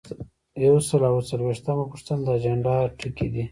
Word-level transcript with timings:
یو 0.65 0.75
سل 0.87 1.01
او 1.03 1.07
اووه 1.15 1.27
څلویښتمه 1.29 1.83
پوښتنه 1.91 2.19
د 2.23 2.27
اجنډا 2.37 2.75
ټکي 2.99 3.27
دي. 3.33 3.43